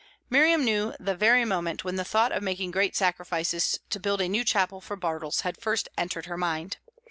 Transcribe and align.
Miriam 0.31 0.65
knew 0.65 0.95
the 0.99 1.13
very 1.15 1.45
moment 1.45 1.83
when 1.83 1.95
the 1.95 2.03
thought 2.03 2.31
of 2.31 2.41
making 2.41 2.71
great 2.71 2.95
sacrifices 2.95 3.79
to 3.91 3.99
build 3.99 4.19
a 4.19 4.27
new 4.27 4.43
chapel 4.43 4.81
for 4.81 4.97
Bartles 4.97 5.41
had 5.41 5.61
first 5.61 5.87
entered 5.95 6.25
her 6.25 6.37
mind. 6.37 6.77